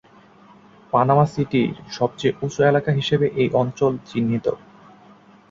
[0.93, 4.45] Panama সিটির সবচেয়ে উঁচু এলাকা হিসেবে এই অঞ্চল চিহ্নিত।